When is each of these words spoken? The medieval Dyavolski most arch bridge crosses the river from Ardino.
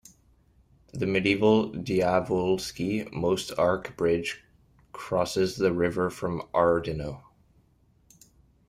The 0.93 1.05
medieval 1.05 1.71
Dyavolski 1.73 3.11
most 3.13 3.51
arch 3.55 3.95
bridge 3.95 4.43
crosses 4.93 5.57
the 5.57 5.71
river 5.73 6.09
from 6.09 6.41
Ardino. 6.55 7.21